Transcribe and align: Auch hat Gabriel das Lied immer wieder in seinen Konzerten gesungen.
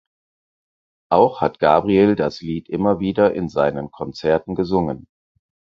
Auch 1.11 1.41
hat 1.41 1.59
Gabriel 1.59 2.15
das 2.15 2.41
Lied 2.41 2.69
immer 2.69 2.99
wieder 2.99 3.35
in 3.35 3.49
seinen 3.49 3.91
Konzerten 3.91 4.55
gesungen. 4.55 5.05